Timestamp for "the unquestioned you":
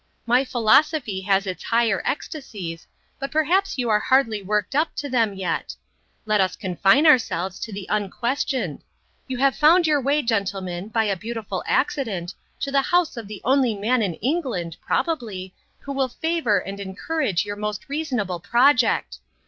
7.71-9.37